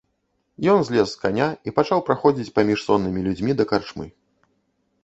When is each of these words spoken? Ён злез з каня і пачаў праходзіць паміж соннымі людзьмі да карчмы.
Ён 0.73 0.79
злез 0.87 1.07
з 1.11 1.19
каня 1.25 1.47
і 1.67 1.75
пачаў 1.81 2.01
праходзіць 2.09 2.49
паміж 2.57 2.79
соннымі 2.87 3.19
людзьмі 3.29 3.51
да 3.63 3.71
карчмы. 3.75 4.13